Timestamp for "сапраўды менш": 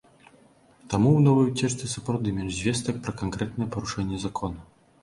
1.93-2.53